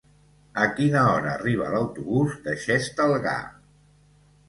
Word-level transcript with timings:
A 0.61 0.63
quina 0.79 1.03
hora 1.09 1.35
arriba 1.35 1.69
l'autobús 1.75 2.35
de 2.49 2.59
Xestalgar? 2.67 3.39